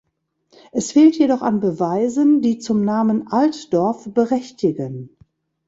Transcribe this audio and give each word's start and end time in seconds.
Es 0.71 0.93
fehlt 0.93 1.15
jedoch 1.19 1.43
an 1.43 1.59
Beweisen, 1.59 2.41
die 2.41 2.57
zum 2.57 2.83
Namen 2.83 3.27
Altdorf 3.27 4.09
berechtigen. 4.11 5.15